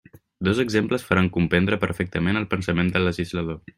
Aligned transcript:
Dos 0.45 0.57
exemples 0.63 1.05
faran 1.09 1.29
comprendre 1.35 1.79
perfectament 1.85 2.41
el 2.41 2.49
pensament 2.55 2.91
del 2.97 3.07
legislador. 3.11 3.61